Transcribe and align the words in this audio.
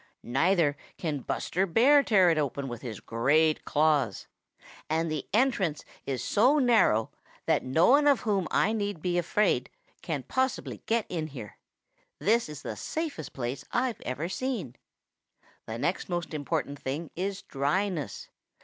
Neither 0.23 0.77
can 0.97 1.19
Buster 1.19 1.67
Bear 1.67 2.01
tear 2.01 2.31
it 2.31 2.39
open 2.39 2.67
with 2.67 2.81
his 2.81 2.99
great 2.99 3.63
claws. 3.65 4.25
And 4.89 5.11
the 5.11 5.27
entrance 5.31 5.85
is 6.07 6.23
so 6.23 6.57
narrow 6.57 7.11
that 7.45 7.63
no 7.63 7.89
one 7.91 8.07
of 8.07 8.21
whom 8.21 8.47
I 8.49 8.73
need 8.73 8.99
be 9.03 9.19
afraid 9.19 9.69
can 10.01 10.23
possibly 10.23 10.81
get 10.87 11.05
in 11.07 11.27
here. 11.27 11.59
This 12.17 12.49
is 12.49 12.63
the 12.63 12.75
safest 12.75 13.33
place 13.33 13.63
I've 13.71 14.01
ever 14.01 14.27
seen. 14.27 14.75
"The 15.67 15.77
next 15.77 16.09
most 16.09 16.33
important 16.33 16.79
thing 16.79 17.11
is 17.15 17.43
dryness. 17.43 18.27